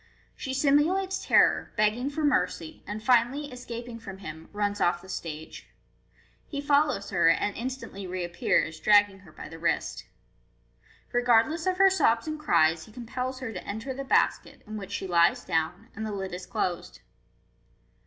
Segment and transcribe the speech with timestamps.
[0.35, 5.67] She simulates terror, begging for mercy, and finally escaping from him, runs off the stage.
[6.47, 10.05] He follows her, and instantly reappears, dragging her by the wrist
[11.11, 14.75] Regardless of her sobs and cries, he com pels her to enter the basket, in
[14.75, 17.01] which she lies down, and ihe lid is closed.